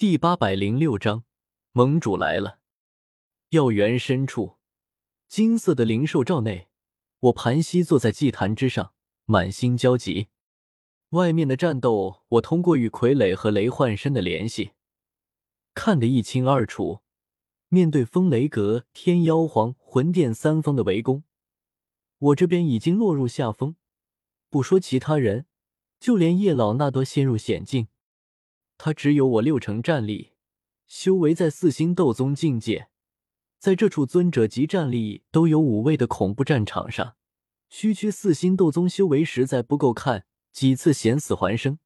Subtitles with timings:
[0.00, 1.24] 第八百零六章，
[1.72, 2.60] 盟主来了。
[3.48, 4.58] 药园深处，
[5.26, 6.68] 金色的灵兽罩内，
[7.18, 8.92] 我盘膝坐在祭坛之上，
[9.24, 10.28] 满心焦急。
[11.08, 14.70] 外面的战斗，我通过与傀儡和雷幻身的联系，
[15.74, 17.00] 看得一清二楚。
[17.68, 21.24] 面对风雷阁、天妖皇、魂殿三方的围攻，
[22.18, 23.74] 我这边已经落入下风。
[24.48, 25.46] 不说其他人，
[25.98, 27.88] 就连叶老那都陷入险境。
[28.78, 30.32] 他只有我六成战力，
[30.86, 32.88] 修为在四星斗宗境界，
[33.58, 37.16] 在这处尊者级战力都有五位的恐怖战场上，
[37.68, 41.80] 区区四星斗宗修为实在不够看几次险死还生。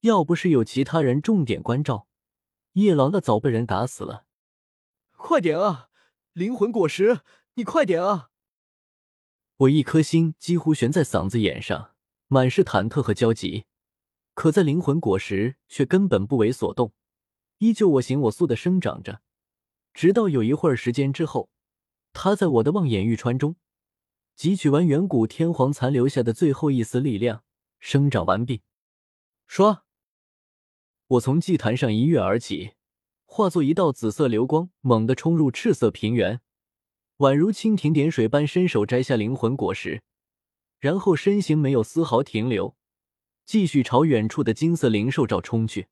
[0.00, 2.08] 要不是有其他人重点关照，
[2.72, 4.24] 叶狼那早被人打死了。
[5.12, 5.88] 快点啊！
[6.32, 7.20] 灵魂果实，
[7.54, 8.30] 你快点啊！
[9.58, 11.92] 我一颗心几乎悬在嗓子眼上，
[12.28, 13.66] 满是忐忑和焦急。
[14.36, 16.92] 可在灵魂果实却根本不为所动，
[17.56, 19.22] 依旧我行我素的生长着。
[19.94, 21.48] 直到有一会儿时间之后，
[22.12, 23.56] 它在我的望眼欲穿中
[24.36, 27.44] 汲取完远古天皇残留下的最后一丝力量，
[27.80, 28.60] 生长完毕。
[29.48, 29.80] 唰！
[31.06, 32.72] 我从祭坛上一跃而起，
[33.24, 36.42] 化作一道紫色流光，猛地冲入赤色平原，
[37.16, 40.02] 宛如蜻蜓点水般伸手摘下灵魂果实，
[40.78, 42.76] 然后身形没有丝毫停留。
[43.46, 45.86] 继续朝远处的金色灵兽罩冲去。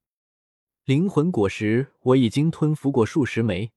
[0.85, 3.71] 灵魂果实我已经吞服过数十枚，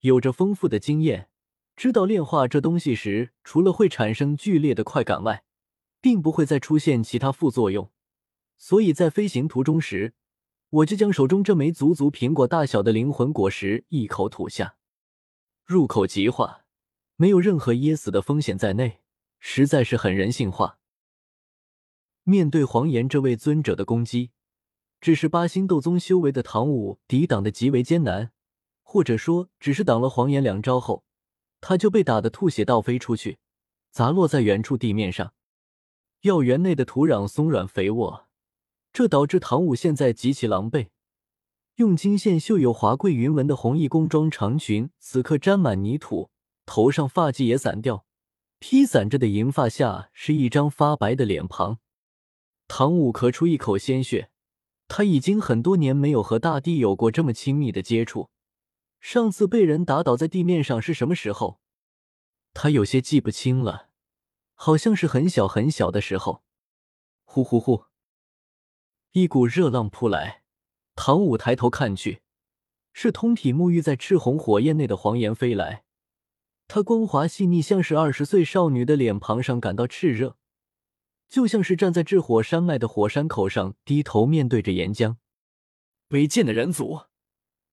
[0.00, 1.30] 有着丰富的经验，
[1.76, 5.44] 知道炼化这东西时，除了会产生剧烈的快感外，
[6.00, 7.92] 并不会再出现其他副作用。
[8.58, 10.14] 所以在飞行途中时，
[10.68, 14.76] 我就将手中这枚足足苹果大小的灵魂果实一口吐下，
[15.64, 16.64] 入口即化，
[17.14, 18.98] 没有任何噎死的风险在内，
[19.38, 20.80] 实在是很人性化。
[22.28, 24.32] 面对黄岩这位尊者的攻击，
[25.00, 28.32] 只是八星斗宗修为的唐武抵挡的极为艰难，
[28.82, 31.04] 或者说，只是挡了黄岩两招后，
[31.60, 33.38] 他就被打得吐血倒飞出去，
[33.92, 35.34] 砸落在远处地面上。
[36.22, 38.26] 药园内的土壤松软肥沃，
[38.92, 40.88] 这导致唐武现在极其狼狈。
[41.76, 46.30] 用金线绣有华贵云纹的红衣工装长裙，此刻沾满泥土，
[46.64, 48.04] 头上发髻也散掉，
[48.58, 51.78] 披散着的银发下是一张发白的脸庞。
[52.68, 54.30] 唐舞咳出一口鲜血，
[54.88, 58.30] 他已经很多年没有和大地有过这么亲密的接触。
[59.00, 61.60] 上次被人打倒在地面上是什么时候？
[62.52, 63.90] 他有些记不清了，
[64.54, 66.42] 好像是很小很小的时候。
[67.24, 67.84] 呼呼呼！
[69.12, 70.42] 一股热浪扑来，
[70.94, 72.22] 唐舞抬头看去，
[72.92, 75.84] 是通体沐浴在赤红火焰内的黄岩飞来。
[76.66, 80.36] 他光滑细腻，像是二十岁少女的脸庞上感到炽热。
[81.28, 85.16] 就像是站在炽火山脉的火山口上，低头面对着岩浆。
[86.08, 87.06] 卑贱的人族！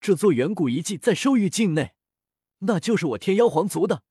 [0.02, 1.94] 这座远古遗迹在收域境内，
[2.60, 4.04] 那就是我天妖皇族的。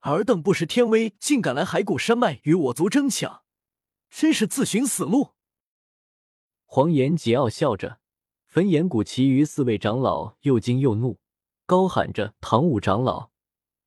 [0.00, 3.42] 尔等不识天威，竟敢来骸骨山脉与我族争抢，
[4.08, 5.34] 真是自寻死路！
[6.64, 8.00] 黄岩桀骜笑着，
[8.46, 11.18] 焚岩谷其余四位长老又惊又怒，
[11.66, 13.30] 高喊着：“唐武长老，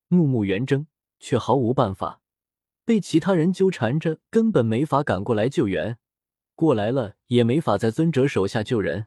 [0.08, 0.86] 怒目圆睁，
[1.18, 2.20] 却毫无办法。”
[2.84, 5.98] 被其他人纠缠着，根本没法赶过来救援。
[6.54, 9.06] 过来了，也没法在尊者手下救人。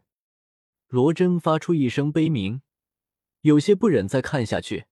[0.87, 2.61] 罗真发出一声悲鸣，
[3.41, 4.85] 有些不忍再看下去。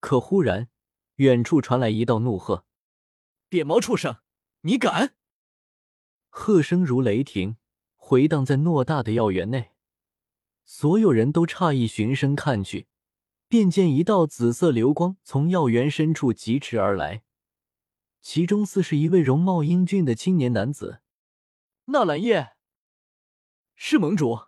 [0.00, 0.68] 可忽然，
[1.16, 2.64] 远处传来一道怒喝
[3.48, 4.18] ：“扁毛畜生，
[4.62, 5.14] 你敢！”
[6.28, 7.56] 喝声如雷霆，
[7.96, 9.70] 回荡在偌大的药园内。
[10.64, 12.86] 所有人都诧异，循声看去，
[13.48, 17.22] 便见一道紫色流光从药园深处疾驰而来。
[18.20, 21.00] 其中似是一位容貌英俊的青年男子，
[21.86, 22.56] 纳兰叶，
[23.74, 24.40] 是盟主，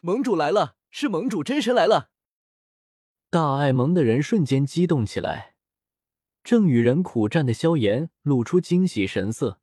[0.00, 2.10] 盟主来了，是盟主真神来了。
[3.30, 5.54] 大爱盟的人瞬间激动起来，
[6.42, 9.60] 正与人苦战的萧炎露出惊喜神色，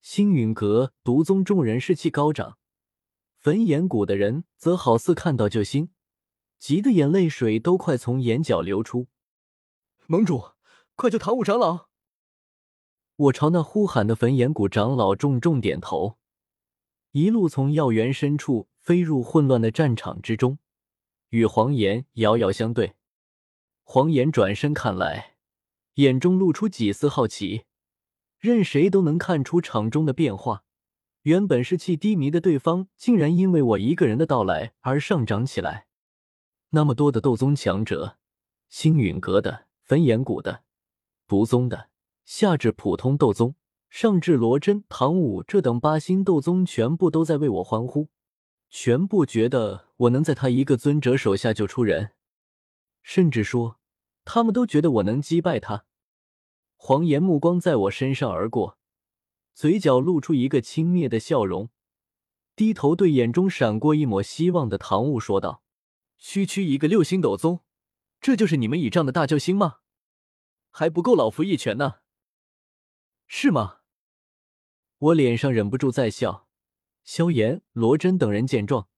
[0.00, 2.58] 星陨阁、毒宗众人士气高涨，
[3.38, 5.90] 焚炎谷的人则好似看到救星，
[6.58, 9.08] 急得眼泪水都快从眼角流出。
[10.06, 10.52] 盟主，
[10.94, 11.89] 快救唐武长老！
[13.20, 16.16] 我朝那呼喊的焚炎谷长老重重点头，
[17.10, 20.56] 一路从药园深处飞入混乱的战场之中，
[21.28, 22.94] 与黄岩遥遥相对。
[23.82, 25.36] 黄岩转身看来，
[25.96, 27.66] 眼中露出几丝好奇，
[28.38, 30.64] 任谁都能看出场中的变化。
[31.24, 35.88] 原本士气低迷的对方，竟然因为我一个人的到来而上涨起来。
[36.70, 38.16] 那么多的斗宗强者，
[38.70, 40.62] 星陨阁的、焚炎谷的、
[41.26, 41.89] 毒宗的。
[42.32, 43.56] 下至普通斗宗，
[43.88, 48.08] 上至罗真、唐武这等八星斗宗，全部都在为我欢呼。
[48.68, 52.12] 全部觉得我能在他一个尊者手下救出人，
[53.02, 53.80] 甚至说
[54.24, 55.86] 他们都觉得我能击败他。
[56.76, 58.78] 黄岩目光在我身上而过，
[59.52, 61.70] 嘴角露出一个轻蔑的笑容，
[62.54, 65.64] 低头对眼中闪过一抹希望的唐雾说道
[66.16, 67.58] ：“区区一个六星斗宗，
[68.20, 69.78] 这就是你们倚仗的大救星吗？
[70.70, 71.94] 还不够老夫一拳呢，
[73.32, 73.78] 是吗？”
[74.98, 76.48] 我脸上忍不住在笑。
[77.04, 78.88] 萧炎、罗真等人见状，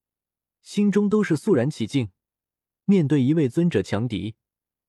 [0.63, 2.11] 心中都是肃然起敬。
[2.87, 4.37] 面对一位尊者强敌，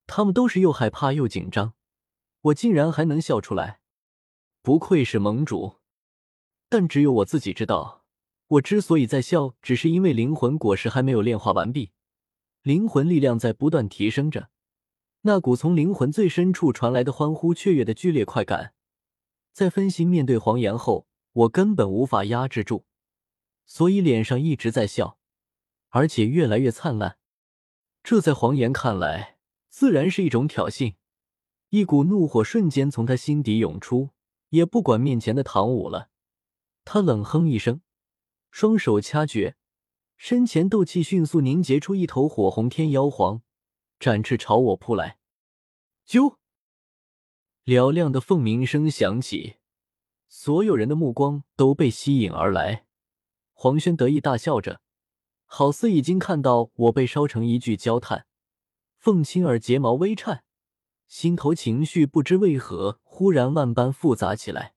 [0.08, 1.74] 他们都是又害怕又紧张。
[2.42, 3.82] 我竟然还能笑出来，
[4.62, 5.82] 不愧是盟主。
[6.70, 8.06] 但只有我自己知道，
[8.48, 11.92] 我之所以在笑，只是因为灵魂果实还没有炼化完毕，
[12.62, 14.50] 灵魂力量在不断提升着。
[15.22, 18.73] 那股从灵魂最深处传来的欢呼雀跃的剧烈快感，
[19.54, 22.86] 在分心面对黄岩后，我根本无法压制住，
[23.68, 25.20] 所以脸上一直在笑，
[25.90, 27.20] 而且越来越灿烂。
[28.04, 29.38] 这在黄岩看来，
[29.70, 30.96] 自然是一种挑衅。
[31.70, 34.10] 一股怒火瞬间从他心底涌出，
[34.50, 36.10] 也不管面前的唐舞了。
[36.84, 37.82] 他冷哼一声，
[38.50, 39.56] 双手掐诀，
[40.18, 43.44] 身前斗气迅速凝结出一头火红天妖皇，
[44.00, 45.20] 展翅朝我扑来。
[46.08, 46.38] 啾！
[47.66, 49.56] 嘹亮的凤鸣声响起，
[50.28, 52.86] 所有人的目光都被吸引而来。
[53.54, 54.82] 黄轩得意大笑着，
[55.46, 58.26] 好似已经看到我被烧成一具焦炭。
[58.98, 60.44] 凤青儿睫毛微颤。
[61.08, 64.74] 心头情绪不知为何忽然万般复杂起来，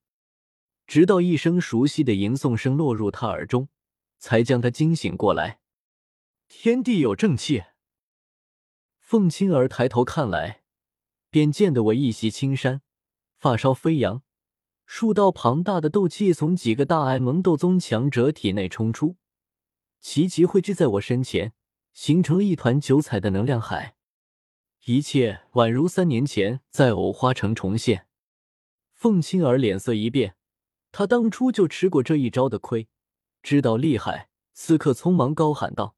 [0.86, 3.68] 直到一声熟悉的吟诵声落入他耳中，
[4.18, 5.60] 才将他惊醒过来。
[6.46, 7.64] 天地有正气。
[8.98, 10.62] 凤青儿抬头看来，
[11.36, 12.80] 便见得我一袭青衫，
[13.36, 14.22] 发梢飞扬，
[14.86, 19.16] 数道庞大的斗气从几个大爱蒙斗宗强者体内冲出，
[20.00, 21.52] 齐齐汇聚在我身前，
[21.92, 23.96] 形成了一团九彩的能量海。
[24.86, 28.06] 一切宛如三年前在藕花城重现。
[28.94, 30.36] 凤青儿脸色一变，
[30.90, 32.88] 她当初就吃过这一招的亏，
[33.42, 35.96] 知道厉害，此刻匆忙高喊道：“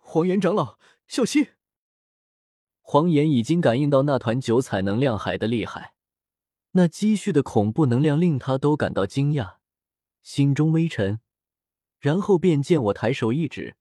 [0.00, 1.48] 黄岩长老，小心！”
[2.86, 5.94] 黄岩已经感应到那团九彩能量海的厉害，
[6.72, 9.54] 那积蓄的恐怖能量令他都感到惊讶，
[10.22, 11.18] 心中微沉，
[11.98, 13.76] 然后便见我抬手一指。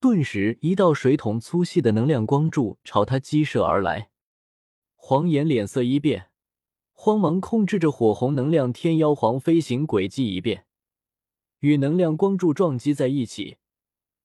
[0.00, 4.10] 顿时，一道水桶粗细的能量光柱朝他激射而来。
[4.96, 6.30] 黄岩脸色一变，
[6.92, 10.66] 慌忙控制着火红能量天妖皇飞行轨迹一变，
[11.60, 13.58] 与能量光柱撞击在一起。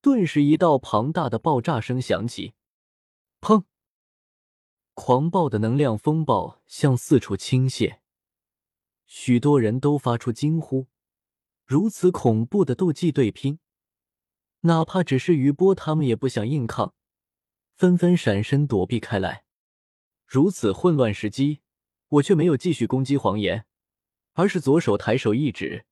[0.02, 2.56] 顿时，一道庞大的爆炸声响起，
[3.40, 3.66] 砰！
[5.02, 8.00] 狂暴的能量风暴向四处倾泻，
[9.06, 10.88] 许多人都发出惊呼：
[11.66, 13.60] 如此恐怖的斗技对拼！
[14.64, 16.96] 哪怕只是余波，他们也不想硬抗，
[17.78, 19.46] 纷纷闪身躲避开来。
[20.28, 21.62] 如此混乱时机，
[22.10, 23.66] 我却没有继续攻击黄岩，
[24.34, 25.86] 而是左手抬手一指，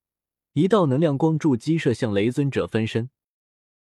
[0.52, 3.10] 一道能量光柱击射向雷尊者分身。